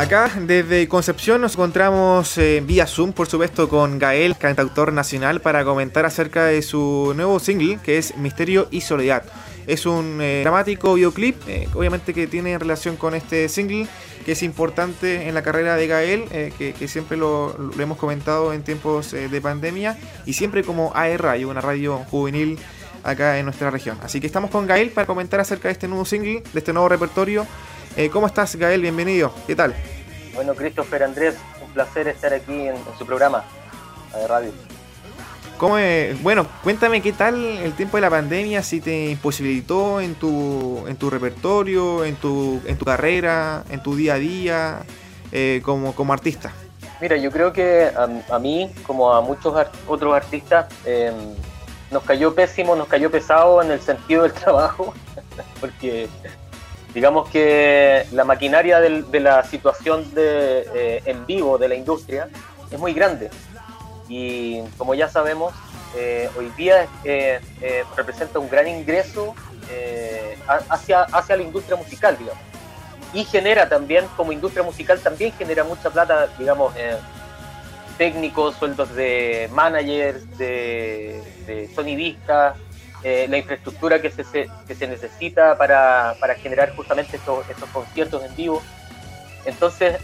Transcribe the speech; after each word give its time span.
Acá 0.00 0.32
desde 0.40 0.88
Concepción 0.88 1.42
nos 1.42 1.52
encontramos 1.52 2.38
eh, 2.38 2.62
vía 2.64 2.86
Zoom, 2.86 3.12
por 3.12 3.28
supuesto, 3.28 3.68
con 3.68 3.98
Gael, 3.98 4.34
cantautor 4.34 4.94
nacional, 4.94 5.42
para 5.42 5.62
comentar 5.62 6.06
acerca 6.06 6.46
de 6.46 6.62
su 6.62 7.12
nuevo 7.14 7.38
single 7.38 7.78
que 7.84 7.98
es 7.98 8.16
Misterio 8.16 8.66
y 8.70 8.80
Soledad. 8.80 9.24
Es 9.66 9.84
un 9.84 10.18
eh, 10.22 10.40
dramático 10.42 10.94
videoclip, 10.94 11.36
eh, 11.46 11.68
obviamente 11.74 12.14
que 12.14 12.26
tiene 12.26 12.58
relación 12.58 12.96
con 12.96 13.14
este 13.14 13.50
single, 13.50 13.88
que 14.24 14.32
es 14.32 14.42
importante 14.42 15.28
en 15.28 15.34
la 15.34 15.42
carrera 15.42 15.76
de 15.76 15.86
Gael, 15.86 16.24
que, 16.56 16.88
siempre 16.88 17.18
lo, 17.18 17.54
hemos 17.78 17.98
comentado 17.98 18.54
en 18.54 18.62
tiempos 18.62 19.10
de 19.10 19.40
pandemia, 19.42 19.98
y 20.24 20.32
siempre 20.32 20.64
como 20.64 20.92
AR 20.94 21.20
Radio, 21.20 21.50
una 21.50 21.60
radio 21.60 21.98
juvenil 22.10 22.58
acá 23.02 23.38
en 23.38 23.44
nuestra 23.44 23.70
región. 23.70 23.98
Así 24.02 24.18
que 24.18 24.26
estamos 24.26 24.50
con 24.50 24.66
Gael 24.66 24.90
para 24.90 25.06
comentar 25.06 25.40
acerca 25.40 25.68
de 25.68 25.72
este 25.72 25.88
nuevo 25.88 26.06
single, 26.06 26.42
de 26.52 26.58
este 26.58 26.72
nuevo 26.72 26.88
repertorio 26.88 27.46
eh, 27.96 28.10
¿Cómo 28.10 28.26
estás, 28.26 28.56
Gael? 28.56 28.80
Bienvenido. 28.82 29.32
¿Qué 29.46 29.56
tal? 29.56 29.74
Bueno, 30.34 30.54
Christopher 30.54 31.02
Andrés, 31.02 31.36
un 31.62 31.70
placer 31.72 32.08
estar 32.08 32.32
aquí 32.32 32.68
en, 32.68 32.76
su 32.98 33.04
programa 33.04 33.44
de 34.14 34.26
radio. 34.26 34.52
¿Cómo, 35.58 35.76
bueno, 36.22 36.46
cuéntame 36.62 37.02
qué 37.02 37.12
tal 37.12 37.44
el 37.44 37.74
tiempo 37.74 37.98
de 37.98 38.00
la 38.00 38.08
pandemia, 38.08 38.62
si 38.62 38.80
te 38.80 39.10
imposibilitó 39.10 40.00
en 40.00 40.14
tu, 40.14 40.84
en 40.88 40.96
tu 40.96 41.10
repertorio, 41.10 42.04
en 42.04 42.16
tu, 42.16 42.62
en 42.64 42.78
tu 42.78 42.86
carrera, 42.86 43.64
en 43.68 43.82
tu 43.82 43.94
día 43.94 44.14
a 44.14 44.18
día 44.18 44.82
eh, 45.32 45.60
como, 45.62 45.94
como 45.94 46.14
artista. 46.14 46.52
Mira, 47.00 47.16
yo 47.16 47.30
creo 47.30 47.52
que 47.52 47.90
a, 47.94 48.38
mí, 48.38 48.72
como 48.86 49.12
a 49.12 49.20
muchos 49.20 49.54
otros 49.86 50.14
artistas, 50.14 50.66
em, 50.84 51.14
nos 51.90 52.02
cayó 52.04 52.34
pésimo, 52.34 52.74
nos 52.76 52.88
cayó 52.88 53.10
pesado 53.10 53.62
en 53.62 53.70
el 53.70 53.80
sentido 53.80 54.22
del 54.22 54.32
trabajo, 54.34 54.94
porque 55.60 56.08
digamos 56.94 57.28
que 57.30 58.06
la 58.12 58.24
maquinaria 58.24 58.80
de 58.80 59.20
la 59.20 59.44
situación 59.44 60.12
de, 60.14 60.66
eh, 60.74 61.02
en 61.04 61.24
vivo 61.26 61.58
de 61.58 61.68
la 61.68 61.74
industria 61.74 62.28
es 62.70 62.78
muy 62.78 62.92
grande 62.92 63.30
y 64.08 64.60
como 64.76 64.94
ya 64.94 65.08
sabemos, 65.08 65.54
eh, 65.96 66.28
hoy 66.36 66.50
día 66.56 66.88
eh, 67.04 67.40
representa 67.96 68.38
un 68.38 68.48
gran 68.48 68.66
ingreso 68.66 69.34
hacia, 70.68 71.02
hacia 71.02 71.36
la 71.36 71.42
industria 71.42 71.76
musical, 71.76 72.18
digamos. 72.18 72.42
Y 73.12 73.24
genera 73.24 73.68
también, 73.68 74.06
como 74.16 74.32
industria 74.32 74.64
musical, 74.64 74.98
también 74.98 75.32
genera 75.38 75.62
mucha 75.62 75.90
plata, 75.90 76.28
digamos, 76.38 76.74
técnicos, 77.98 78.56
sueldos 78.56 78.92
de 78.96 79.48
managers, 79.52 80.36
de, 80.38 81.22
de 81.46 81.70
sonidistas, 81.72 82.56
eh, 83.02 83.26
la 83.28 83.38
infraestructura 83.38 84.02
que 84.02 84.10
se, 84.10 84.48
que 84.66 84.74
se 84.74 84.86
necesita 84.86 85.56
para, 85.56 86.16
para 86.20 86.34
generar 86.34 86.74
justamente 86.76 87.16
estos, 87.16 87.48
estos, 87.48 87.68
conciertos 87.70 88.22
en 88.24 88.36
vivo. 88.36 88.62
Entonces, 89.46 89.96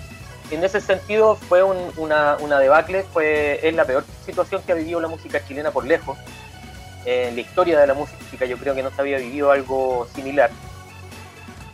en 0.50 0.64
ese 0.64 0.80
sentido 0.80 1.36
fue 1.36 1.62
una, 1.62 2.36
una, 2.38 2.58
debacle, 2.58 3.02
fue, 3.02 3.60
es 3.62 3.74
la 3.74 3.84
peor 3.84 4.04
situación 4.24 4.62
que 4.62 4.72
ha 4.72 4.74
vivido 4.76 5.00
la 5.00 5.08
música 5.08 5.44
chilena 5.44 5.70
por 5.72 5.84
lejos. 5.84 6.16
En 7.04 7.34
la 7.34 7.40
historia 7.40 7.78
de 7.78 7.86
la 7.86 7.94
música 7.94 8.46
yo 8.46 8.56
creo 8.56 8.74
que 8.74 8.82
no 8.82 8.90
se 8.90 9.00
había 9.00 9.18
vivido 9.18 9.50
algo 9.50 10.08
similar. 10.14 10.50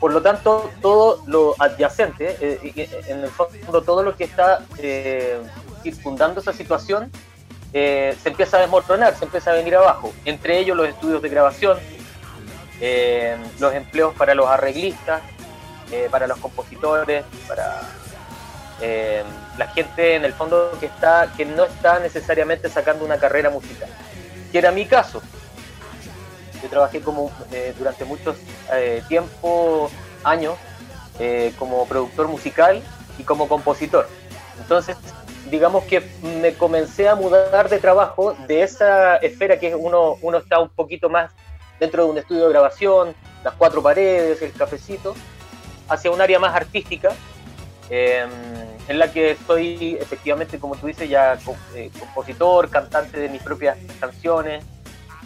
Por 0.01 0.13
lo 0.13 0.21
tanto, 0.21 0.69
todo 0.81 1.23
lo 1.29 1.55
adyacente, 1.61 2.37
eh, 2.41 2.89
en 3.07 3.21
el 3.21 3.31
fondo 3.31 3.83
todo 3.83 4.03
lo 4.03 4.17
que 4.17 4.25
está 4.25 4.65
eh, 4.79 5.41
circundando 5.85 6.41
esa 6.41 6.53
situación, 6.53 7.13
eh, 7.75 8.15
se 8.23 8.29
empieza 8.29 8.59
a 8.59 8.61
desmoronar, 8.61 9.17
se 9.17 9.25
empieza 9.25 9.51
a 9.51 9.55
venir 9.55 9.75
abajo. 9.77 10.13
Entre 10.25 10.59
ellos 10.59 10.77
los 10.77 10.89
estudios 10.89 11.23
de 11.23 11.29
grabación, 11.29 11.79
eh, 12.81 13.37
los 13.59 13.75
empleos 13.75 14.15
para 14.15 14.35
los 14.35 14.47
arreglistas, 14.47 15.23
eh, 15.91 16.09
para 16.11 16.27
los 16.27 16.39
compositores, 16.39 17.25
para 17.49 17.81
la 19.59 19.69
gente 19.69 20.17
en 20.17 20.25
el 20.25 20.33
fondo 20.33 20.77
que 20.81 20.87
está 20.87 21.33
que 21.37 21.45
no 21.45 21.63
está 21.63 22.01
necesariamente 22.01 22.69
sacando 22.69 23.05
una 23.05 23.17
carrera 23.17 23.49
musical. 23.49 23.89
Que 24.51 24.59
era 24.59 24.73
mi 24.73 24.87
caso. 24.87 25.23
Yo 26.61 26.69
trabajé 26.69 27.01
como 27.01 27.31
durante 27.79 28.05
muchos 28.05 28.37
tiempo, 29.07 29.89
años, 30.25 30.57
como 31.61 31.87
productor 31.87 32.27
musical 32.27 32.83
y 33.19 33.23
como 33.23 33.47
compositor. 33.47 34.09
Entonces 34.59 34.97
digamos 35.51 35.85
que 35.85 36.03
me 36.41 36.55
comencé 36.55 37.09
a 37.09 37.15
mudar 37.15 37.69
de 37.69 37.79
trabajo 37.79 38.35
de 38.47 38.63
esa 38.63 39.17
esfera 39.17 39.59
que 39.59 39.75
uno, 39.75 40.17
uno 40.23 40.39
está 40.39 40.59
un 40.61 40.69
poquito 40.69 41.09
más 41.09 41.33
dentro 41.81 42.05
de 42.05 42.11
un 42.11 42.19
estudio 42.19 42.45
de 42.47 42.51
grabación, 42.51 43.15
las 43.43 43.55
cuatro 43.55 43.83
paredes, 43.83 44.41
el 44.43 44.53
cafecito, 44.53 45.15
hacia 45.89 46.11
un 46.11 46.21
área 46.21 46.39
más 46.39 46.55
artística, 46.55 47.11
em, 47.91 48.31
en 48.89 48.99
la 48.99 49.13
que 49.13 49.33
estoy 49.33 49.99
efectivamente, 50.01 50.59
como 50.59 50.77
tú 50.77 50.87
dices, 50.87 51.09
ya 51.09 51.39
eh, 51.75 51.91
compositor, 51.99 52.71
cantante 52.71 53.19
de 53.19 53.29
mis 53.29 53.43
propias 53.43 53.77
canciones, 54.01 54.65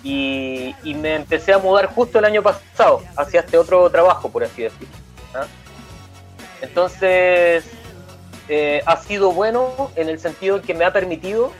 y, 0.02 0.74
me 0.84 1.16
empecé 1.16 1.52
a 1.52 1.58
mudar 1.58 1.86
justo 1.86 2.18
el 2.20 2.24
año 2.24 2.42
pasado 2.42 3.02
hacia 3.16 3.40
este 3.40 3.58
otro 3.58 3.90
trabajo, 3.90 4.30
por 4.30 4.44
así 4.44 4.62
decirlo. 4.62 4.94
¿ah? 5.34 5.46
Entonces, 6.60 7.64
eh, 8.48 8.82
ha 8.86 8.96
sido 8.96 9.32
bueno 9.32 9.90
en 9.96 10.08
el 10.08 10.18
sentido 10.18 10.62
que 10.62 10.74
me 10.74 10.84
ha 10.84 10.92
permitido 10.92 11.52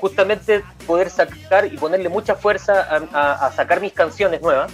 justamente 0.00 0.64
poder 0.86 1.10
sacar 1.10 1.66
y 1.66 1.76
ponerle 1.76 2.08
mucha 2.08 2.34
fuerza 2.34 2.86
a, 3.12 3.52
sacar 3.52 3.80
mis 3.80 3.92
canciones 3.92 4.40
nuevas. 4.40 4.70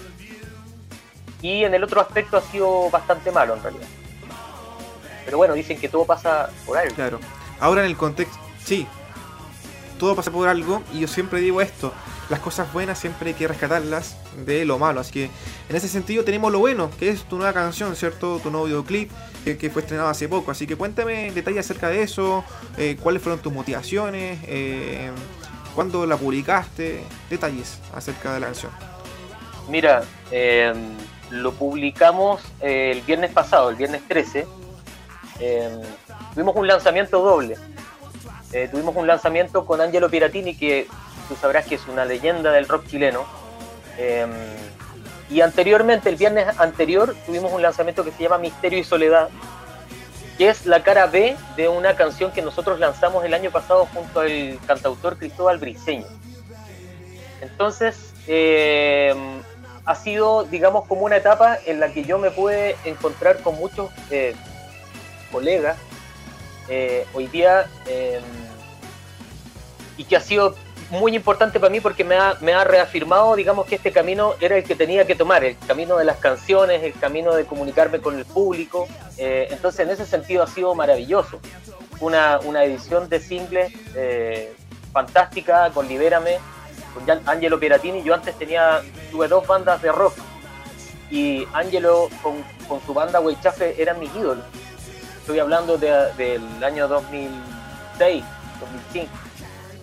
Y 1.40 1.64
en 1.64 1.74
el 1.74 1.82
otro 1.84 2.00
aspecto 2.00 2.36
ha 2.36 2.40
sido 2.40 2.90
bastante 2.90 3.30
malo 3.30 3.54
en 3.54 3.62
realidad. 3.62 3.86
Pero 5.24 5.36
bueno, 5.38 5.54
dicen 5.54 5.78
que 5.78 5.88
todo 5.88 6.04
pasa 6.04 6.50
por 6.66 6.76
algo. 6.76 6.94
Claro. 6.94 7.20
Ahora 7.60 7.82
en 7.82 7.88
el 7.88 7.96
contexto, 7.96 8.38
sí, 8.62 8.86
todo 9.98 10.14
pasa 10.14 10.30
por 10.30 10.48
algo 10.48 10.82
y 10.92 11.00
yo 11.00 11.08
siempre 11.08 11.40
digo 11.40 11.60
esto, 11.60 11.92
las 12.30 12.40
cosas 12.40 12.72
buenas 12.72 12.98
siempre 12.98 13.30
hay 13.30 13.34
que 13.34 13.46
rescatarlas 13.46 14.16
de 14.46 14.64
lo 14.64 14.78
malo. 14.78 15.00
Así 15.00 15.12
que 15.12 15.24
en 15.68 15.76
ese 15.76 15.88
sentido 15.88 16.24
tenemos 16.24 16.50
lo 16.52 16.58
bueno, 16.58 16.90
que 16.98 17.10
es 17.10 17.24
tu 17.24 17.36
nueva 17.36 17.52
canción, 17.52 17.94
¿cierto? 17.96 18.40
Tu 18.42 18.50
nuevo 18.50 18.66
videoclip 18.66 19.10
que, 19.44 19.70
fue 19.70 19.82
estrenado 19.82 20.08
hace 20.08 20.28
poco. 20.28 20.50
Así 20.50 20.66
que 20.66 20.76
cuéntame 20.76 21.30
detalles 21.32 21.66
acerca 21.66 21.88
de 21.88 22.02
eso, 22.02 22.44
eh, 22.78 22.96
cuáles 23.00 23.22
fueron 23.22 23.40
tus 23.40 23.52
motivaciones, 23.52 24.38
eh, 24.46 25.10
cuándo 25.74 26.06
la 26.06 26.16
publicaste, 26.16 27.04
detalles 27.28 27.78
acerca 27.94 28.32
de 28.34 28.40
la 28.40 28.46
canción. 28.46 28.72
Mira, 29.68 30.02
em, 30.30 30.76
lo 31.30 31.52
publicamos 31.52 32.42
eh, 32.60 32.92
el 32.92 33.00
viernes 33.02 33.32
pasado, 33.32 33.70
el 33.70 33.76
viernes 33.76 34.02
13. 34.08 34.46
Em, 35.40 35.80
tuvimos 36.34 36.56
un 36.56 36.66
lanzamiento 36.66 37.20
doble. 37.20 37.56
tuvimos 38.70 38.94
un 38.94 39.08
lanzamiento 39.08 39.66
con 39.66 39.80
Angelo 39.80 40.08
Piratini, 40.08 40.56
que 40.56 40.86
tú 41.28 41.36
sabrás 41.36 41.66
que 41.66 41.76
es 41.76 41.86
una 41.86 42.04
leyenda 42.04 42.52
del 42.52 42.68
rock 42.68 42.86
chileno. 42.86 43.24
Em, 43.98 44.30
y 45.30 45.40
anteriormente, 45.40 46.08
el 46.08 46.16
viernes 46.16 46.46
anterior, 46.58 47.14
tuvimos 47.26 47.52
un 47.52 47.62
lanzamiento 47.62 48.04
que 48.04 48.12
se 48.12 48.22
llama 48.22 48.38
Misterio 48.38 48.78
y 48.78 48.84
Soledad, 48.84 49.28
que 50.36 50.48
es 50.48 50.66
la 50.66 50.82
cara 50.82 51.06
B 51.06 51.36
de 51.56 51.68
una 51.68 51.94
canción 51.96 52.32
que 52.32 52.42
nosotros 52.42 52.78
lanzamos 52.78 53.24
el 53.24 53.34
año 53.34 53.50
pasado 53.50 53.86
junto 53.92 54.20
al 54.20 54.58
cantautor 54.66 55.16
Cristóbal 55.16 55.58
Briceño. 55.58 56.06
Entonces, 57.40 58.12
em, 58.26 59.42
ha 59.84 59.94
sido, 59.94 60.44
digamos, 60.44 60.86
como 60.86 61.02
una 61.02 61.16
etapa 61.16 61.58
en 61.66 61.78
la 61.78 61.92
que 61.92 62.04
yo 62.04 62.18
me 62.18 62.30
pude 62.30 62.76
encontrar 62.84 63.38
con 63.40 63.56
muchos 63.56 63.90
eh, 64.10 64.34
colegas 65.30 65.76
eh, 66.68 67.06
hoy 67.12 67.26
día 67.26 67.66
em, 67.86 68.22
y 69.98 70.04
que 70.04 70.16
ha 70.16 70.20
sido 70.20 70.54
muy 70.90 71.14
importante 71.14 71.58
para 71.60 71.70
mí 71.70 71.80
porque 71.80 72.04
me 72.04 72.16
ha, 72.16 72.36
me 72.40 72.52
ha 72.52 72.64
reafirmado, 72.64 73.34
digamos, 73.36 73.66
que 73.66 73.76
este 73.76 73.92
camino 73.92 74.34
era 74.40 74.56
el 74.56 74.64
que 74.64 74.74
tenía 74.74 75.06
que 75.06 75.14
tomar, 75.14 75.44
el 75.44 75.56
camino 75.58 75.96
de 75.96 76.04
las 76.04 76.18
canciones, 76.18 76.82
el 76.82 76.94
camino 76.94 77.34
de 77.34 77.44
comunicarme 77.44 78.00
con 78.00 78.18
el 78.18 78.24
público. 78.24 78.86
Eh, 79.16 79.48
entonces, 79.50 79.80
en 79.80 79.90
ese 79.90 80.06
sentido 80.06 80.42
ha 80.42 80.46
sido 80.46 80.74
maravilloso. 80.74 81.40
Una, 82.00 82.40
una 82.40 82.64
edición 82.64 83.08
de 83.08 83.20
singles 83.20 83.72
eh, 83.94 84.52
fantástica 84.92 85.70
con 85.70 85.88
Libérame, 85.88 86.38
con 86.92 87.04
Angelo 87.26 87.58
Piratini. 87.58 88.02
Yo 88.02 88.14
antes 88.14 88.36
tenía, 88.36 88.82
tuve 89.10 89.28
dos 89.28 89.46
bandas 89.46 89.80
de 89.80 89.92
rock 89.92 90.14
y 91.10 91.46
Angelo 91.52 92.08
con, 92.22 92.42
con 92.68 92.84
su 92.84 92.92
banda 92.92 93.20
Weichafe 93.20 93.80
eran 93.80 93.98
mis 94.00 94.14
ídolos. 94.14 94.44
Estoy 95.20 95.38
hablando 95.38 95.78
del 95.78 96.42
año 96.62 96.88
2006, 96.88 98.24
2005 98.60 99.23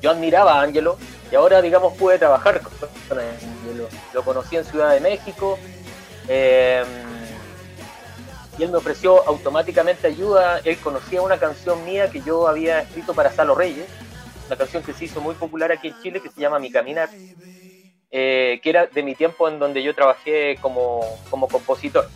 yo 0.01 0.11
admiraba 0.11 0.59
a 0.59 0.63
Angelo 0.63 0.97
y 1.31 1.35
ahora, 1.35 1.61
digamos, 1.61 1.93
pude 1.97 2.17
trabajar 2.17 2.61
con 2.61 3.19
Angelo. 3.19 3.87
Lo 4.13 4.23
conocí 4.23 4.57
en 4.57 4.65
Ciudad 4.65 4.91
de 4.91 4.99
México 4.99 5.57
em, 6.27 6.85
y 8.57 8.63
él 8.63 8.69
me 8.69 8.77
ofreció 8.77 9.25
automáticamente 9.27 10.07
ayuda. 10.07 10.59
Él 10.65 10.77
conocía 10.77 11.21
una 11.21 11.37
canción 11.37 11.85
mía 11.85 12.11
que 12.11 12.21
yo 12.21 12.47
había 12.47 12.81
escrito 12.81 13.13
para 13.13 13.31
Salo 13.31 13.55
Reyes, 13.55 13.87
una 14.47 14.57
canción 14.57 14.83
que 14.83 14.93
se 14.93 15.05
hizo 15.05 15.21
muy 15.21 15.35
popular 15.35 15.71
aquí 15.71 15.87
en 15.87 16.01
Chile 16.01 16.21
que 16.21 16.29
se 16.29 16.41
llama 16.41 16.59
Mi 16.59 16.71
Caminar, 16.71 17.09
eh, 18.11 18.59
que 18.61 18.69
era 18.69 18.87
de 18.87 19.03
mi 19.03 19.15
tiempo 19.15 19.47
en 19.47 19.57
donde 19.57 19.81
yo 19.81 19.95
trabajé 19.95 20.57
como, 20.59 21.01
como 21.29 21.47
compositor. 21.47 22.09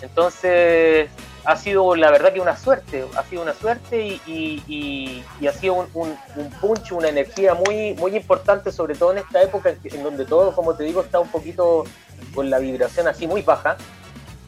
Entonces, 0.00 1.10
ha 1.44 1.56
sido 1.56 1.94
la 1.94 2.10
verdad 2.10 2.32
que 2.32 2.40
una 2.40 2.56
suerte, 2.56 3.06
ha 3.16 3.22
sido 3.24 3.42
una 3.42 3.54
suerte 3.54 4.20
y, 4.26 5.24
ha 5.46 5.52
sido 5.52 5.74
un, 5.74 5.86
un, 5.94 6.50
punch, 6.60 6.92
una 6.92 7.08
energía 7.08 7.54
muy, 7.54 7.94
muy 7.94 8.16
importante, 8.16 8.70
sobre 8.72 8.94
todo 8.94 9.12
en 9.12 9.18
esta 9.18 9.42
época 9.42 9.74
en 9.84 10.02
donde 10.02 10.24
todo, 10.24 10.54
como 10.54 10.74
te 10.74 10.84
digo, 10.84 11.00
está 11.00 11.20
un 11.20 11.28
poquito 11.28 11.84
con 12.34 12.50
la 12.50 12.58
vibración 12.58 13.08
así 13.08 13.26
muy 13.26 13.42
baja. 13.42 13.76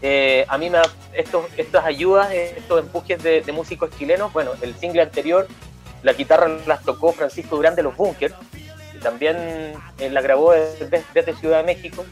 Eh, 0.03 0.47
a 0.49 0.57
mí 0.57 0.71
me 0.71 0.79
estos, 1.13 1.45
estas 1.57 1.85
ayudas, 1.85 2.33
estos 2.33 2.81
empujes 2.81 3.23
de, 3.23 3.53
músicos 3.53 3.91
chilenos, 3.99 4.33
bueno, 4.33 4.53
el 4.63 4.75
single 4.75 5.03
anterior, 5.03 5.47
la 6.03 6.13
guitarra 6.15 6.49
las 6.67 6.83
tocó 6.83 7.13
Francisco 7.13 7.57
Durán 7.57 7.75
de 7.75 7.83
los 7.83 7.97
Bunkers, 7.97 8.35
y 8.95 8.99
también 8.99 9.37
eh, 9.99 10.11
la 10.11 10.21
grabó 10.21 10.53
desde 10.53 11.35
Ciudad 11.35 11.59
de 11.59 11.65
México. 11.65 12.05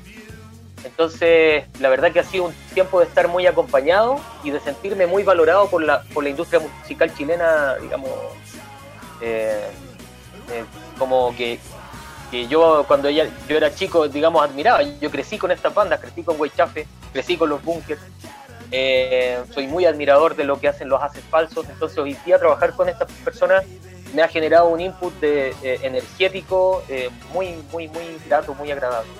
Entonces, 0.85 1.65
la 1.81 1.89
verdad 1.89 2.13
que 2.13 2.21
ha 2.21 2.25
sido 2.25 2.45
un 2.45 2.55
tiempo 2.75 3.01
de 3.01 3.07
estar 3.07 3.29
muy 3.29 3.47
acompañado 3.47 4.21
y 4.45 4.51
de 4.51 4.61
sentirme 4.61 5.07
muy 5.07 5.23
valorado 5.23 5.69
por 5.69 5.83
la, 5.83 6.03
por 6.15 6.23
la 6.25 6.31
industria 6.31 6.61
musical 6.61 7.13
chilena, 7.15 7.77
digamos, 7.77 8.11
eh, 9.21 9.69
eh, 10.53 10.65
como 10.99 11.35
que, 11.37 11.59
que, 12.31 12.47
yo 12.47 12.85
cuando 12.87 13.09
ella, 13.09 13.29
yo 13.49 13.57
era 13.57 13.75
chico, 13.75 14.09
digamos, 14.09 14.43
admiraba. 14.43 14.83
Yo 14.83 15.11
crecí 15.11 15.39
con 15.39 15.51
estas 15.51 15.75
bandas, 15.75 16.01
crecí 16.01 16.23
con 16.23 16.41
Weichafe, 16.41 16.87
crecí 17.13 17.37
con 17.37 17.49
los 17.49 17.63
Bunkers, 17.63 18.01
eh, 18.71 19.41
soy 19.53 19.67
muy 19.67 19.85
admirador 19.85 20.37
de 20.37 20.45
lo 20.45 20.61
que 20.61 20.69
hacen 20.69 20.89
los 20.89 21.03
haces 21.03 21.25
falsos, 21.25 21.67
entonces 21.69 21.97
hoy 21.99 22.15
día 22.27 22.39
trabajar 22.39 22.75
con 22.75 22.89
estas 22.89 23.11
personas 23.25 23.65
me 24.15 24.23
ha 24.23 24.29
generado 24.29 24.69
un 24.69 24.81
input 24.81 25.13
de, 25.21 25.55
energético 25.83 26.83
muy, 27.33 27.57
muy, 27.73 27.89
muy 27.89 28.19
grato, 28.27 28.55
muy 28.55 28.71
agradable. 28.71 29.11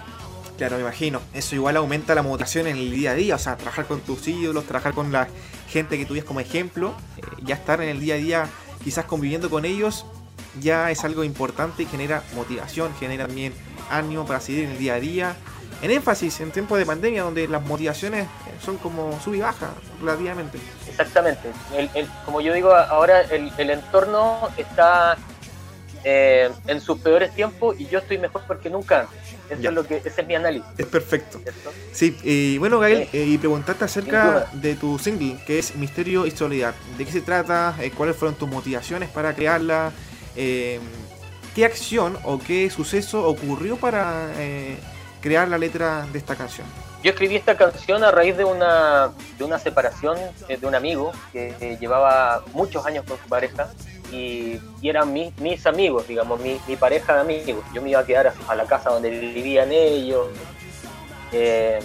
Claro, 0.59 0.75
me 0.75 0.83
imagino. 0.83 1.21
Eso 1.33 1.55
igual 1.55 1.77
aumenta 1.77 2.17
la 2.17 2.23
motivación 2.23 2.67
en 2.67 2.77
el 2.77 2.91
día 2.91 3.13
a 3.13 3.15
día. 3.15 3.37
O 3.37 3.39
sea, 3.39 3.57
trabajar 3.57 3.87
con 3.87 4.01
tus 4.01 4.27
ídolos, 4.27 4.65
trabajar 4.65 4.93
con 4.93 5.13
la 5.13 5.29
gente 5.69 5.97
que 5.97 6.05
tú 6.05 6.17
como 6.27 6.41
ejemplo, 6.41 6.95
eh, 7.17 7.23
ya 7.45 7.55
estar 7.55 7.81
en 7.81 7.89
el 7.89 8.01
día 8.01 8.17
a 8.17 8.19
día 8.19 8.49
quizás 8.83 9.05
conviviendo 9.05 9.51
con 9.51 9.65
ellos, 9.65 10.05
ya 10.61 10.91
es 10.91 11.05
algo 11.05 11.23
importante 11.23 11.85
y 11.85 11.87
genera 11.87 12.23
motivación, 12.35 12.93
genera 12.99 13.27
también 13.27 13.53
ánimo 13.89 14.27
para 14.27 14.41
seguir 14.41 14.65
en 14.65 14.71
el 14.73 14.79
día 14.79 14.95
a 14.95 15.01
día. 15.01 15.37
En 15.81 15.93
énfasis, 15.93 16.41
en 16.41 16.51
tiempos 16.51 16.77
de 16.77 16.87
pandemia, 16.87 17.23
donde 17.23 17.47
las 17.47 17.63
motivaciones 17.63 18.27
son 18.65 18.79
como 18.79 19.21
sub 19.21 19.35
y 19.35 19.41
baja 19.41 19.71
relativamente. 20.01 20.59
Exactamente. 20.89 21.53
como 22.25 22.41
yo 22.41 22.53
digo, 22.53 22.75
ahora 22.75 23.21
el, 23.21 23.71
entorno 23.71 24.49
está 24.57 25.17
eh, 26.03 26.51
en 26.67 26.81
sus 26.81 26.99
peores 26.99 27.33
tiempos 27.33 27.79
y 27.79 27.87
yo 27.87 28.01
estoy 28.01 28.19
mejor 28.19 28.43
porque 28.49 28.71
nunca 28.71 29.07
eso 29.51 29.69
es 29.69 29.75
lo 29.75 29.87
que, 29.87 29.97
ese 30.05 30.21
es 30.21 30.27
mi 30.27 30.35
análisis. 30.35 30.69
Es 30.77 30.87
perfecto. 30.87 31.41
Sí, 31.93 32.17
y 32.23 32.59
bueno, 32.59 32.79
Gael, 32.79 33.09
eh, 33.13 33.25
y 33.27 33.39
preguntarte 33.39 33.85
acerca 33.85 34.51
de 34.53 34.75
tu 34.75 34.99
single, 34.99 35.39
que 35.47 35.59
es 35.59 35.75
Misterio 35.77 36.27
y 36.27 36.31
Soledad. 36.31 36.75
¿De 36.97 37.05
qué 37.05 37.13
se 37.13 37.21
trata? 37.21 37.77
Eh, 37.81 37.91
¿Cuáles 37.91 38.17
fueron 38.17 38.37
tus 38.37 38.49
motivaciones 38.49 39.09
para 39.09 39.35
crearla? 39.35 39.93
Eh, 40.37 40.81
¿Qué 41.55 41.65
acción 41.65 42.19
o 42.25 42.39
qué 42.39 42.71
suceso 42.71 43.27
ocurrió 43.27 43.77
para 43.77 44.29
crear 45.21 45.49
la 45.49 45.59
letra 45.59 46.07
de 46.13 46.19
esta 46.19 46.37
canción? 46.37 46.67
Yo 47.03 47.11
escribí 47.11 47.37
esta 47.37 47.57
canción 47.57 48.03
a 48.03 48.11
raíz 48.11 48.37
de 48.37 48.45
una, 48.45 49.13
de 49.39 49.45
una 49.45 49.59
separación 49.59 50.19
de 50.49 50.67
un 50.67 50.75
amigo 50.75 51.13
que 51.33 51.77
llevaba 51.81 52.43
muchos 52.53 52.85
años 52.87 53.05
con 53.07 53.19
su 53.19 53.29
pareja 53.29 53.71
y, 54.13 54.61
eran 54.83 55.13
mis, 55.13 55.67
amigos, 55.67 56.09
digamos, 56.09 56.41
mi, 56.41 56.59
pareja 56.77 57.15
de 57.15 57.21
amigos. 57.21 57.65
Yo 57.75 57.83
me 57.83 57.91
iba 57.91 58.01
a 58.01 58.07
quedar 58.07 58.33
a, 58.49 58.55
la 58.55 58.65
casa 58.65 58.91
donde 58.91 59.11
vivían 59.11 59.71
ellos. 59.73 60.29
Eh, 61.33 61.81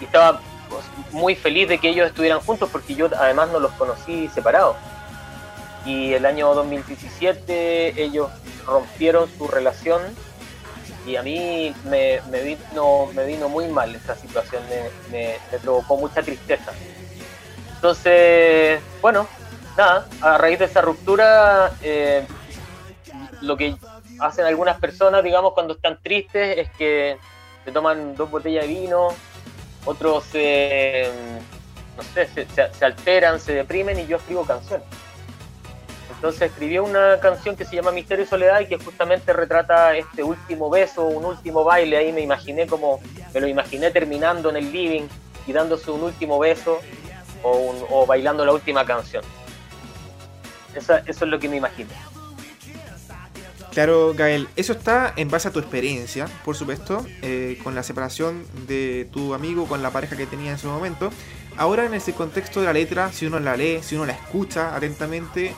y 0.00 0.04
estaba 0.04 0.40
pues, 0.68 0.84
muy 1.12 1.34
feliz 1.34 1.68
de 1.68 1.78
que 1.78 1.90
ellos 1.90 2.08
estuvieran 2.08 2.40
juntos 2.40 2.70
porque 2.70 2.94
yo 2.94 3.08
además 3.18 3.50
no 3.50 3.60
los 3.60 3.72
conocí 3.72 4.28
separados. 4.28 4.76
Y 5.84 6.14
el 6.14 6.24
año 6.24 6.54
2017 6.54 8.02
ellos 8.02 8.30
rompieron 8.66 9.28
su 9.36 9.46
relación 9.46 10.00
y 11.06 11.16
a 11.16 11.22
mí 11.22 11.74
me, 11.84 12.20
vino, 12.42 13.06
me 13.14 13.24
vino 13.24 13.48
muy 13.48 13.68
mal 13.68 13.94
esta 13.94 14.14
situación, 14.14 14.62
me 15.10 15.36
provocó 15.62 15.96
mucha 15.96 16.22
tristeza. 16.22 16.72
Entonces, 17.84 18.80
bueno, 19.02 19.26
nada, 19.76 20.08
a 20.22 20.38
raíz 20.38 20.58
de 20.58 20.64
esa 20.64 20.80
ruptura, 20.80 21.72
eh, 21.82 22.26
lo 23.42 23.58
que 23.58 23.76
hacen 24.20 24.46
algunas 24.46 24.78
personas, 24.78 25.22
digamos, 25.22 25.52
cuando 25.52 25.74
están 25.74 25.98
tristes 26.02 26.56
es 26.56 26.70
que 26.78 27.18
se 27.62 27.72
toman 27.72 28.14
dos 28.14 28.30
botellas 28.30 28.66
de 28.66 28.72
vino, 28.72 29.08
otros 29.84 30.24
no 31.96 32.02
sé, 32.14 32.26
se, 32.26 32.84
alteran, 32.84 33.38
se 33.38 33.52
deprimen 33.52 33.98
y 33.98 34.06
yo 34.06 34.16
escribo 34.16 34.44
canciones. 34.44 34.86
Entonces 36.16 36.42
escribí 36.42 36.78
una 36.78 37.18
canción 37.20 37.56
que 37.56 37.64
se 37.64 37.76
llama 37.76 37.92
Misterio 37.92 38.24
y 38.24 38.28
Soledad 38.28 38.60
y 38.60 38.66
que 38.66 38.78
justamente 38.78 39.32
retrata 39.32 39.96
este 39.96 40.22
último 40.22 40.70
beso, 40.70 41.04
un 41.04 41.24
último 41.24 41.64
baile. 41.64 41.98
Ahí 41.98 42.12
me 42.12 42.20
imaginé 42.20 42.66
como, 42.66 43.00
me 43.32 43.40
lo 43.40 43.46
imaginé 43.46 43.90
terminando 43.90 44.50
en 44.50 44.56
el 44.56 44.72
living 44.72 45.08
y 45.46 45.52
dándose 45.52 45.90
un 45.90 46.02
último 46.02 46.38
beso 46.38 46.80
o, 47.42 47.74
o 47.90 48.06
bailando 48.06 48.44
la 48.44 48.52
última 48.52 48.86
canción. 48.86 49.22
Eso, 50.74 50.96
es 51.06 51.20
lo 51.20 51.38
que 51.38 51.48
me 51.48 51.56
imagino. 51.56 51.90
Claro, 53.72 54.14
Gael, 54.14 54.48
eso 54.54 54.72
está 54.72 55.12
en 55.16 55.28
base 55.30 55.48
a 55.48 55.50
tu 55.50 55.58
experiencia, 55.58 56.26
por 56.44 56.54
supuesto, 56.54 57.04
eh, 57.22 57.58
con 57.64 57.74
la 57.74 57.82
separación 57.82 58.46
de 58.68 59.08
tu 59.12 59.34
amigo 59.34 59.66
con 59.66 59.82
la 59.82 59.90
pareja 59.90 60.16
que 60.16 60.26
tenía 60.26 60.50
en 60.50 60.56
ese 60.56 60.68
momento. 60.68 61.10
Ahora, 61.56 61.84
en 61.86 61.94
ese 61.94 62.12
contexto 62.12 62.60
de 62.60 62.66
la 62.66 62.72
letra, 62.72 63.12
si 63.12 63.26
uno 63.26 63.40
la 63.40 63.56
lee, 63.56 63.80
si 63.82 63.96
uno 63.96 64.06
la 64.06 64.12
escucha 64.12 64.76
atentamente, 64.76 65.54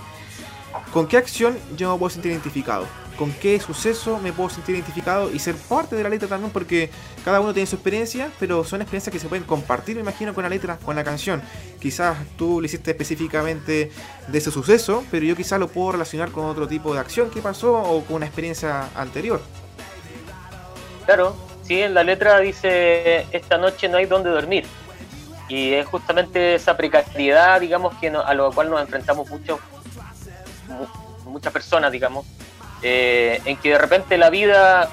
¿con 0.93 1.07
qué 1.07 1.17
acción 1.17 1.57
yo 1.77 1.93
me 1.93 1.99
puedo 1.99 2.11
sentir 2.11 2.33
identificado? 2.33 2.87
con 3.17 3.33
qué 3.33 3.59
suceso 3.61 4.19
me 4.19 4.33
puedo 4.33 4.51
sentir 4.51 4.75
identificado 4.75 5.31
y 5.33 5.39
ser 5.39 5.57
parte 5.57 5.97
de 5.97 6.03
la 6.03 6.09
letra 6.09 6.29
también, 6.29 6.53
porque 6.53 6.91
cada 7.25 7.41
uno 7.41 7.53
tiene 7.53 7.67
su 7.67 7.77
experiencia, 7.77 8.31
pero 8.39 8.63
son 8.65 8.83
experiencias 8.83 9.13
que 9.13 9.19
se 9.19 9.29
pueden 9.29 9.45
compartir, 9.45 9.97
me 9.97 10.03
imagino, 10.03 10.35
con 10.35 10.45
la 10.45 10.49
letra, 10.49 10.79
con 10.85 10.97
la 10.97 11.05
canción. 11.05 11.43
Quizás 11.81 12.17
tú 12.37 12.61
lo 12.61 12.67
hiciste 12.67 12.91
específicamente 12.91 13.91
de 14.29 14.39
ese 14.39 14.51
suceso, 14.51 15.05
pero 15.11 15.25
yo 15.25 15.35
quizás 15.35 15.59
lo 15.59 15.69
puedo 15.69 15.93
relacionar 15.93 16.31
con 16.31 16.45
otro 16.45 16.69
tipo 16.69 16.93
de 16.93 17.01
acción 17.01 17.31
que 17.31 17.41
pasó 17.41 17.75
o 17.75 18.05
con 18.05 18.17
una 18.17 18.27
experiencia 18.27 18.89
anterior. 18.95 19.41
Claro, 21.07 21.37
sí, 21.63 21.81
en 21.81 21.95
la 21.95 22.05
letra 22.05 22.39
dice, 22.41 23.27
esta 23.33 23.59
noche 23.59 23.89
no 23.89 23.99
hay 23.99 24.07
donde 24.07 24.31
dormir. 24.31 24.65
Y 25.49 25.75
es 25.75 25.87
justamente 25.87 26.57
esa 26.57 26.77
precariedad, 26.77 27.61
digamos, 27.61 27.95
que 27.99 28.09
a 28.09 28.35
lo 28.35 28.51
cual 28.51 28.69
nos 28.69 28.81
enfrentamos 28.81 29.29
mucho, 29.31 29.61
muchas 31.25 31.53
personas, 31.53 31.93
digamos, 31.93 32.27
eh, 32.83 33.41
en 33.45 33.57
que 33.57 33.71
de 33.71 33.79
repente 33.79 34.17
la 34.19 34.31
vida, 34.31 34.89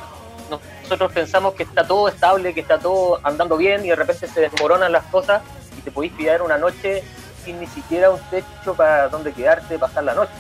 nosotros 0.84 1.12
pensamos 1.12 1.54
que 1.54 1.64
está 1.64 1.86
todo 1.86 2.08
estable, 2.08 2.54
que 2.54 2.62
está 2.62 2.80
todo 2.80 3.20
andando 3.24 3.58
bien 3.58 3.86
y 3.86 3.90
de 3.90 3.96
repente 3.96 4.28
se 4.28 4.42
desmoronan 4.42 4.92
las 4.92 5.06
cosas 5.06 5.42
y 5.78 5.82
te 5.82 5.92
podéis 5.92 6.14
pillar 6.14 6.42
una 6.42 6.58
noche 6.58 7.04
sin 7.44 7.60
ni 7.60 7.68
siquiera 7.68 8.10
un 8.10 8.20
techo 8.30 8.74
para 8.76 9.10
donde 9.10 9.34
quedarte, 9.34 9.78
pasar 9.78 10.04
la 10.04 10.14
noche. 10.14 10.32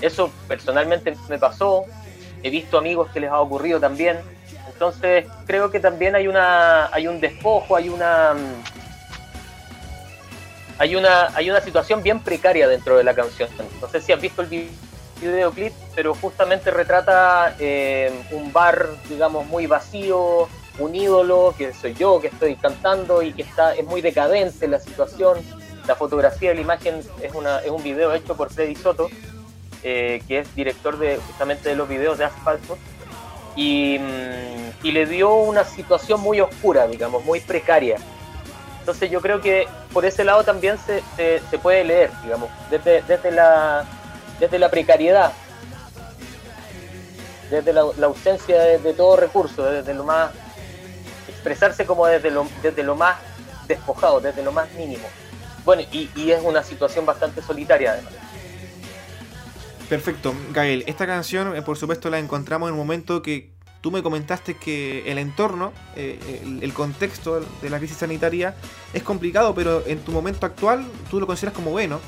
Eso 0.00 0.30
personalmente 0.48 1.16
me 1.28 1.38
pasó, 1.38 1.84
he 2.42 2.50
visto 2.50 2.78
amigos 2.78 3.08
que 3.12 3.20
les 3.20 3.30
ha 3.30 3.40
ocurrido 3.40 3.78
también, 3.78 4.18
entonces 4.72 5.26
creo 5.46 5.70
que 5.70 5.78
también 5.78 6.16
hay 6.16 6.26
una 6.26 6.86
hay 6.92 7.06
un 7.06 7.20
despojo, 7.20 7.76
hay 7.76 7.88
una 7.88 8.34
hay 10.78 10.96
una 10.96 11.28
hay 11.34 11.50
una 11.50 11.60
situación 11.60 12.02
bien 12.02 12.20
precaria 12.20 12.68
dentro 12.68 12.96
de 12.96 13.04
la 13.04 13.14
canción. 13.14 13.48
No 13.80 13.88
sé 13.88 14.00
si 14.00 14.12
has 14.12 14.20
visto 14.20 14.42
el 14.42 14.48
video 14.48 14.68
videoclip, 15.22 15.72
pero 15.94 16.14
justamente 16.14 16.70
retrata 16.70 17.54
eh, 17.58 18.12
un 18.32 18.52
bar, 18.52 18.88
digamos, 19.08 19.46
muy 19.46 19.66
vacío, 19.66 20.48
un 20.78 20.94
ídolo, 20.94 21.54
que 21.56 21.72
soy 21.72 21.94
yo, 21.94 22.20
que 22.20 22.28
estoy 22.28 22.56
cantando 22.56 23.22
y 23.22 23.32
que 23.32 23.42
está, 23.42 23.74
es 23.74 23.84
muy 23.84 24.00
decadente 24.00 24.66
la 24.68 24.80
situación. 24.80 25.38
La 25.86 25.96
fotografía 25.96 26.54
la 26.54 26.60
imagen 26.60 27.00
es, 27.20 27.34
una, 27.34 27.58
es 27.60 27.70
un 27.70 27.82
video 27.82 28.14
hecho 28.14 28.36
por 28.36 28.52
Freddy 28.52 28.74
Soto, 28.74 29.08
eh, 29.82 30.22
que 30.28 30.40
es 30.40 30.54
director 30.54 30.98
de, 30.98 31.16
justamente 31.16 31.68
de 31.68 31.76
los 31.76 31.88
videos 31.88 32.18
de 32.18 32.24
Asfalto, 32.24 32.78
y, 33.56 33.98
mm, 33.98 34.86
y, 34.86 34.92
le 34.92 35.06
dio 35.06 35.34
una 35.34 35.64
situación 35.64 36.20
muy 36.20 36.40
oscura, 36.40 36.86
digamos, 36.86 37.24
muy 37.24 37.40
precaria. 37.40 37.96
Entonces 38.82 39.12
yo 39.12 39.20
creo 39.20 39.40
que 39.40 39.68
por 39.92 40.04
ese 40.04 40.24
lado 40.24 40.42
también 40.42 40.76
se, 40.76 41.02
se, 41.48 41.58
puede 41.58 41.84
leer, 41.84 42.10
digamos, 42.24 42.50
desde, 42.68 43.00
desde 43.02 43.30
la 43.30 43.86
desde 44.42 44.58
la 44.58 44.70
precariedad, 44.72 45.32
desde 47.48 47.72
la, 47.72 47.82
ausencia 48.02 48.60
de, 48.60 48.92
todo 48.92 49.14
recurso, 49.14 49.62
desde 49.62 49.94
lo 49.94 50.02
más, 50.02 50.32
expresarse 51.28 51.86
como 51.86 52.06
desde 52.06 52.32
lo, 52.32 52.48
desde 52.60 52.82
lo 52.82 52.96
más 52.96 53.18
despojado, 53.68 54.20
desde 54.20 54.42
lo 54.42 54.50
más 54.50 54.68
mínimo. 54.72 55.06
Bueno, 55.64 55.82
y, 55.92 56.10
es 56.32 56.42
una 56.42 56.64
situación 56.64 57.06
bastante 57.06 57.40
solitaria 57.40 57.92
además. 57.92 58.14
Perfecto, 59.88 60.34
Gael. 60.50 60.82
Esta 60.88 61.06
canción, 61.06 61.54
eh, 61.54 61.62
por 61.62 61.78
supuesto, 61.78 62.10
la 62.10 62.18
encontramos 62.18 62.68
en 62.68 62.72
un 62.72 62.80
momento 62.80 63.22
que 63.22 63.51
tú 63.82 63.90
me 63.90 64.02
comentaste 64.02 64.54
que 64.54 65.10
el 65.10 65.18
entorno, 65.18 65.72
eh, 65.96 66.40
el, 66.62 66.72
contexto 66.72 67.44
de 67.60 67.68
la 67.68 67.78
crisis 67.78 67.98
sanitaria 67.98 68.54
es 68.94 69.02
complicado, 69.02 69.54
pero 69.54 69.84
en 69.86 69.98
tu 69.98 70.12
momento 70.12 70.46
actual 70.46 70.86
tú 71.10 71.20
lo 71.20 71.26
consideras 71.26 71.54
como 71.54 71.72
bueno. 71.72 72.00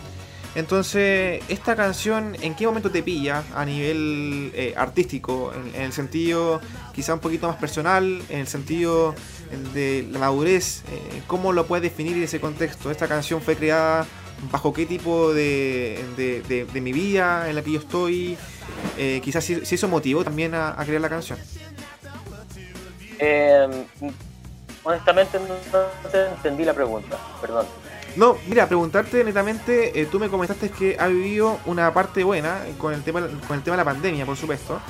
Entonces, 0.54 1.42
esta 1.48 1.74
canción, 1.74 2.36
¿en 2.40 2.54
qué 2.54 2.64
momento 2.64 2.88
te 2.92 3.02
pilla 3.02 3.42
a 3.56 3.64
nivel 3.64 4.52
eh, 4.54 4.72
artístico? 4.76 5.52
En, 5.52 5.82
el 5.82 5.92
sentido 5.92 6.60
quizá 6.94 7.12
un 7.12 7.20
poquito 7.20 7.48
más 7.48 7.56
personal, 7.56 8.22
en 8.28 8.38
el 8.38 8.46
sentido 8.46 9.16
de 9.74 10.06
la 10.12 10.20
madurez, 10.20 10.84
eh, 10.92 11.22
¿cómo 11.26 11.52
lo 11.52 11.66
puedes 11.66 11.82
definir 11.82 12.16
en 12.16 12.22
ese 12.22 12.38
contexto? 12.38 12.92
¿Esta 12.92 13.08
canción 13.08 13.42
fue 13.42 13.56
creada 13.56 14.06
bajo 14.52 14.72
qué 14.72 14.86
tipo 14.86 15.34
de, 15.34 16.04
de, 16.16 16.80
mi 16.80 16.92
vida 16.92 17.48
en 17.50 17.56
la 17.56 17.62
que 17.62 17.72
yo 17.72 17.80
estoy? 17.80 18.38
Eh, 18.96 19.20
quizás 19.22 19.44
si, 19.44 19.54
eso 19.54 19.88
motivó 19.88 20.24
también 20.24 20.54
a, 20.54 20.76
crear 20.84 21.00
la 21.00 21.08
canción. 21.08 21.38
honestamente 24.82 25.38
no 25.38 26.18
entendí 26.36 26.64
la 26.64 26.74
pregunta, 26.74 27.18
perdón. 27.40 27.66
No, 28.16 28.36
mira, 28.46 28.68
preguntarte 28.68 29.24
netamente, 29.24 30.00
eh, 30.00 30.06
tú 30.06 30.20
me 30.20 30.28
comentaste 30.28 30.70
que 30.70 30.96
ha 31.00 31.08
vivido 31.08 31.58
una 31.66 31.92
parte 31.92 32.22
buena 32.22 32.60
con 32.78 32.94
el 32.94 33.02
tema, 33.02 33.26
con 33.48 33.56
el 33.56 33.62
tema 33.64 33.76
de 33.76 33.84
la 33.84 33.84
pandemia, 33.84 34.24
por 34.24 34.36
supuesto. 34.36 34.80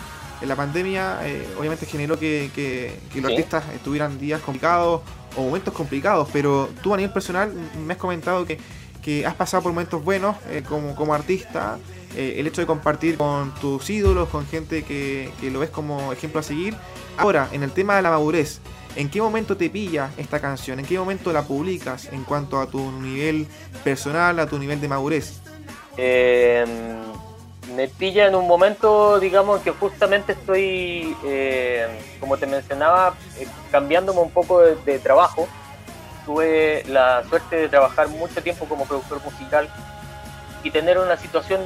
En 0.43 0.49
la 0.49 0.57
pandemia 0.57 1.21
eh, 1.23 1.47
obviamente 1.59 1.87
generó 1.87 2.19
que, 2.19 2.51
que, 2.55 3.21
los 3.21 3.31
artistas 3.31 3.65
tuvieran 3.83 4.19
días 4.19 4.43
complicados 4.43 5.01
o 5.37 5.43
momentos 5.43 5.73
complicados, 5.73 6.29
pero 6.33 6.69
tú 6.83 6.93
a 6.93 6.99
nivel 6.99 7.13
personal 7.13 7.51
me 7.87 7.95
has 7.95 7.99
comentado 7.99 8.45
que, 8.45 8.59
que 9.05 9.27
has 9.27 9.35
pasado 9.35 9.63
por 9.63 9.73
momentos 9.73 10.03
buenos 10.03 10.37
eh, 10.49 10.63
como, 10.67 10.95
como 10.95 11.15
artista, 11.15 11.79
el 12.17 12.47
hecho 12.47 12.61
de 12.61 12.67
compartir 12.69 13.17
con 13.17 13.53
tus 13.57 13.91
ídolos, 13.91 14.29
con 14.29 14.47
gente 14.47 14.85
que, 14.85 15.33
que 15.41 15.51
lo 15.51 15.59
ves 15.59 15.71
como 15.71 16.13
ejemplo 16.13 16.39
a 16.39 16.43
seguir. 16.45 16.77
Ahora, 17.17 17.49
en 17.51 17.65
el 17.65 17.73
tema 17.73 17.97
de 17.97 18.03
la 18.03 18.11
madurez, 18.11 18.61
¿En 18.97 19.11
qué 19.11 19.21
momento 19.21 19.57
te 19.57 19.71
pilla 19.71 20.11
esta 20.17 20.41
canción? 20.41 20.79
¿En 20.79 20.87
qué 20.87 20.97
momento 20.99 21.33
la 21.33 21.43
publicas 21.43 22.07
en 22.13 22.23
cuanto 22.23 22.61
a 22.61 22.67
tu 22.67 22.93
nivel 22.93 23.49
personal, 23.83 24.39
a 24.39 24.47
tu 24.47 24.57
nivel 24.59 24.81
de 24.81 24.87
madurez? 24.87 25.41
Em, 25.97 26.69
me 27.75 27.89
pilla 27.89 28.29
en 28.29 28.37
un 28.37 28.47
momento, 28.47 29.19
digamos, 29.19 29.63
que 29.63 29.73
justamente 29.73 30.33
estoy, 30.33 31.17
em, 31.25 31.91
como 32.21 32.37
te 32.37 32.47
mencionaba, 32.47 33.15
eh, 33.39 33.49
cambiándome 33.73 34.21
un 34.21 34.31
poco 34.31 34.61
de, 34.61 34.99
trabajo. 35.01 35.49
Tuve 36.25 36.85
la 36.89 37.23
suerte 37.29 37.57
de 37.57 37.69
trabajar 37.69 38.09
mucho 38.09 38.43
tiempo 38.43 38.67
como 38.67 38.87
productor 38.87 39.23
musical 39.23 39.69
y 40.63 40.71
tener 40.71 40.99
una 40.99 41.17
situación 41.17 41.61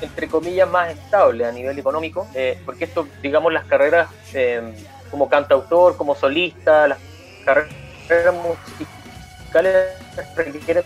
entre 0.00 0.28
comillas 0.28 0.68
más 0.68 0.90
estable 0.90 1.44
a 1.44 1.52
nivel 1.52 1.78
económico, 1.78 2.26
eh, 2.34 2.58
porque 2.64 2.84
esto, 2.84 3.06
digamos, 3.20 3.52
las 3.52 3.66
carreras 3.66 4.08
em, 4.32 4.74
como 5.10 5.28
cantautor, 5.28 5.96
como 5.98 6.14
solista, 6.14 6.88
las 6.88 6.98
carreras 7.44 8.34
musicales 8.34 9.88
requieren 10.36 10.84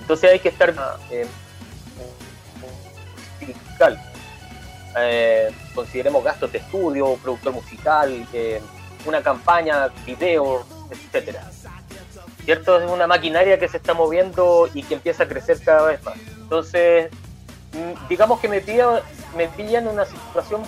entonces 0.00 0.32
hay 0.32 0.38
que 0.38 0.48
estar 0.48 0.74
eh, 1.10 1.26
musical. 3.40 4.00
Eh, 4.96 5.50
consideremos 5.74 6.22
gastos 6.22 6.52
de 6.52 6.58
estudio, 6.58 7.16
productor 7.22 7.52
musical, 7.52 8.26
eh, 8.32 8.60
una 9.06 9.22
campaña, 9.22 9.88
video, 10.06 10.64
etcétera. 10.90 11.50
¿Cierto? 12.44 12.80
Es 12.80 12.90
una 12.90 13.06
maquinaria 13.06 13.58
que 13.58 13.68
se 13.68 13.78
está 13.78 13.94
moviendo 13.94 14.68
y 14.74 14.82
que 14.82 14.94
empieza 14.94 15.24
a 15.24 15.28
crecer 15.28 15.60
cada 15.62 15.86
vez 15.86 16.02
más. 16.04 16.16
Entonces, 16.36 17.10
mm, 17.72 18.08
digamos 18.08 18.40
que 18.40 18.48
me 18.48 18.60
pilla, 18.60 19.02
me 19.36 19.48
pilla 19.48 19.78
en 19.78 19.88
una 19.88 20.04
situación 20.04 20.62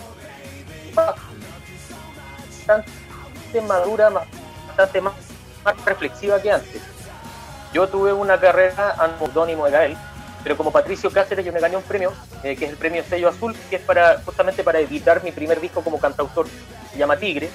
bastante 0.94 2.90
madura, 3.66 4.10
bastante 4.68 5.00
más, 5.00 5.14
más 5.64 5.84
reflexiva 5.84 6.40
que 6.40 6.50
antes. 6.50 6.82
Yo 7.72 7.88
tuve 7.88 8.12
una 8.12 8.40
carrera 8.40 8.96
anónimo 8.98 9.66
de 9.66 9.70
Gael, 9.70 9.96
pero 10.42 10.56
como 10.56 10.70
Patricio 10.70 11.10
Cáceres 11.10 11.44
yo 11.44 11.52
me 11.52 11.60
gané 11.60 11.76
un 11.76 11.82
premio, 11.82 12.12
eh, 12.42 12.56
que 12.56 12.64
es 12.66 12.70
el 12.70 12.76
premio 12.76 13.04
Sello 13.04 13.28
Azul, 13.28 13.54
que 13.68 13.76
es 13.76 13.82
para 13.82 14.20
justamente 14.24 14.62
para 14.62 14.78
editar 14.78 15.22
mi 15.22 15.32
primer 15.32 15.60
disco 15.60 15.82
como 15.82 15.98
cantautor, 15.98 16.46
se 16.90 16.96
llama 16.96 17.16
Tigre. 17.16 17.50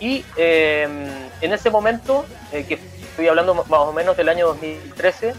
Y 0.00 0.24
em, 0.36 1.08
en 1.40 1.52
ese 1.52 1.70
momento, 1.70 2.24
eh, 2.52 2.64
que 2.64 2.74
estoy 2.74 3.28
hablando 3.28 3.54
más 3.54 3.66
o 3.70 3.92
menos 3.92 4.16
del 4.16 4.28
año 4.28 4.46
2013, 4.46 5.34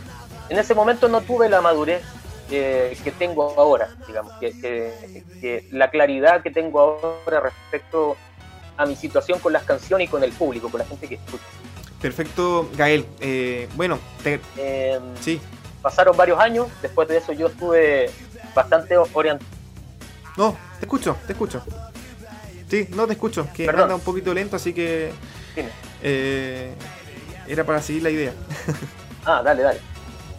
en 0.49 0.57
ese 0.57 0.73
momento 0.73 1.07
no 1.07 1.21
tuve 1.21 1.49
la 1.49 1.61
madurez 1.61 2.03
que 2.49 3.13
tengo 3.19 3.53
ahora, 3.57 3.89
digamos, 4.07 4.33
que, 4.39 5.67
la 5.71 5.91
claridad 5.91 6.41
que 6.41 6.49
tengo 6.49 6.79
ahora 6.79 7.41
respecto 7.41 8.17
a 8.75 8.85
mi 8.85 8.95
situación 8.95 9.39
con 9.39 9.53
las 9.53 9.63
canciones 9.63 10.07
y 10.07 10.11
con 10.11 10.23
el 10.23 10.31
público, 10.31 10.69
con 10.69 10.79
la 10.79 10.85
gente 10.85 11.07
que 11.07 11.15
escucha. 11.15 11.43
Perfecto, 12.01 12.69
Gael. 12.75 13.05
Eh, 13.19 13.67
bueno, 13.75 13.99
te... 14.23 14.39
Em, 14.57 15.15
sí. 15.19 15.39
Pasaron 15.81 16.15
varios 16.17 16.39
años, 16.39 16.67
después 16.81 17.07
de 17.07 17.17
eso 17.17 17.33
yo 17.33 17.47
estuve 17.47 18.09
bastante 18.53 18.97
orientado. 19.13 19.49
No, 20.35 20.57
te 20.79 20.85
escucho, 20.85 21.17
te 21.27 21.33
escucho. 21.33 21.63
Sí, 22.69 22.87
no 22.91 23.07
te 23.07 23.13
escucho, 23.13 23.47
que 23.53 23.67
anda 23.67 23.95
un 23.95 24.01
poquito 24.01 24.33
lento, 24.33 24.55
así 24.55 24.73
que... 24.73 25.11
Eh, 26.01 26.71
era 27.47 27.63
para 27.63 27.81
seguir 27.81 28.03
la 28.03 28.09
idea. 28.11 28.31
ah, 29.25 29.41
dale, 29.43 29.63
dale. 29.63 29.79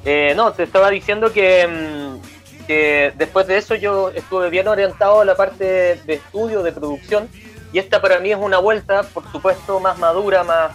Eh, 0.04 0.32
no, 0.36 0.52
te 0.52 0.62
estaba 0.62 0.88
diciendo 0.90 1.28
mm, 1.28 2.20
que, 2.66 3.12
después 3.16 3.46
de 3.46 3.58
eso 3.58 3.74
yo 3.74 4.10
estuve 4.10 4.48
bien 4.48 4.68
orientado 4.68 5.20
a 5.20 5.24
la 5.24 5.34
parte 5.34 5.98
de 6.06 6.14
estudio, 6.14 6.62
de 6.62 6.72
producción, 6.72 7.28
y 7.72 7.78
esta 7.78 8.00
para 8.00 8.20
mí 8.20 8.30
es 8.30 8.38
una 8.38 8.58
vuelta, 8.58 9.02
por 9.02 9.30
supuesto, 9.30 9.80
más 9.80 9.98
madura, 9.98 10.44
más, 10.44 10.70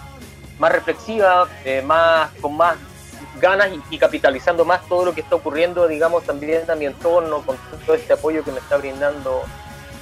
más 0.59 0.71
reflexiva, 0.71 1.47
eh, 1.63 1.81
más, 1.81 2.31
con 2.41 2.55
más 2.55 2.75
ganas 3.41 3.69
y, 3.89 3.97
capitalizando 3.97 4.65
más 4.65 4.87
todo 4.87 5.05
lo 5.05 5.13
que 5.13 5.21
está 5.21 5.35
ocurriendo, 5.35 5.87
digamos, 5.87 6.23
también 6.23 6.69
a 6.69 6.75
mi 6.75 6.85
entorno, 6.85 7.41
con 7.41 7.57
todo 7.85 7.95
este 7.95 8.13
apoyo 8.13 8.43
que 8.43 8.51
me 8.51 8.59
está 8.59 8.77
brindando 8.77 9.43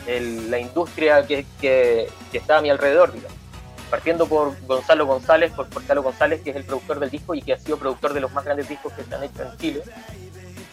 la 0.07 0.59
industria 0.59 1.25
que, 1.25 1.45
que, 1.59 2.09
que 2.31 2.37
está 2.37 2.57
a 2.57 2.61
mi 2.61 2.69
alrededor, 2.69 3.11
digamos 3.13 3.43
partiendo 3.93 4.25
por 4.25 4.59
Gonzalo 4.65 5.05
González, 5.05 5.51
por 5.51 5.69
Gonzalo 5.69 6.01
González, 6.01 6.41
que 6.41 6.49
es 6.49 6.55
el 6.55 6.63
productor 6.63 6.99
del 6.99 7.11
disco 7.11 7.35
y 7.35 7.43
que 7.43 7.53
ha 7.53 7.59
sido 7.59 7.77
productor 7.77 8.11
de 8.15 8.21
los 8.21 8.33
más 8.33 8.43
grandes 8.43 8.67
discos 8.67 8.91
que 8.93 9.03
se 9.03 9.13
han 9.13 9.23
hecho 9.23 9.43
en 9.43 9.55
Chile. 9.59 9.83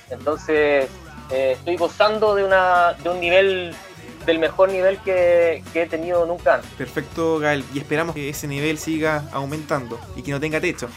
Entonces, 0.09 0.89
eh, 1.31 1.53
estoy 1.53 1.77
gozando 1.77 2.35
de, 2.35 2.45
una, 2.45 2.95
de 2.95 3.11
un 3.11 3.21
nivel, 3.21 3.75
del 4.25 4.39
mejor 4.39 4.71
nivel 4.71 4.97
que, 5.01 5.63
que, 5.71 5.83
he 5.83 5.87
tenido 5.87 6.25
nunca 6.25 6.55
antes. 6.55 6.71
Perfecto, 6.79 7.39
Gael, 7.39 7.63
y 7.75 7.81
esperamos 7.81 8.15
que 8.15 8.31
ese 8.31 8.47
nivel 8.47 8.79
siga 8.79 9.29
aumentando 9.33 10.01
y 10.17 10.23
que 10.23 10.31
no 10.31 10.41
tenga 10.41 10.59
techo. 10.59 10.89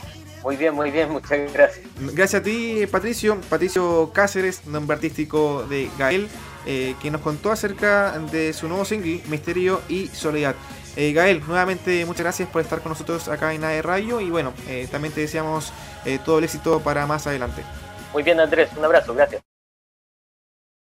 Muy 0.44 0.56
bien, 0.56 0.74
muy 0.74 0.92
bien, 0.92 1.12
muchas 1.12 1.52
gracias. 1.52 1.86
Gracias 2.00 2.40
a 2.40 2.44
ti, 2.44 2.88
Patricio. 2.90 3.42
Patricio 3.50 4.12
Cáceres, 4.14 4.66
nombre 4.66 4.96
artístico 4.96 5.64
de 5.64 5.90
Gael, 5.98 6.30
eh, 6.66 6.96
que 7.02 7.12
nos 7.12 7.22
contó 7.22 7.52
acerca 7.52 8.18
de 8.32 8.54
su 8.54 8.68
nuevo 8.68 8.86
single, 8.86 9.22
Misterio 9.28 9.82
y 9.90 10.08
Soledad. 10.08 10.56
Eh, 10.96 11.12
Gael, 11.12 11.42
nuevamente 11.46 12.06
muchas 12.06 12.22
gracias 12.22 12.50
por 12.50 12.62
estar 12.62 12.82
con 12.82 12.92
nosotros 12.92 13.28
acá 13.28 13.54
en 13.54 13.64
AE 13.64 13.82
Radio 13.82 14.22
y 14.22 14.30
bueno, 14.30 14.54
eh, 14.68 14.88
también 14.92 15.14
te 15.14 15.22
deseamos 15.22 15.74
todo 16.26 16.38
el 16.38 16.44
éxito 16.44 16.80
para 16.82 17.08
más 17.08 17.26
adelante. 17.28 17.64
Muy 18.12 18.24
bien 18.24 18.40
Andrés, 18.40 18.70
un 18.78 18.86
abrazo, 18.86 19.14
gracias. 19.14 19.53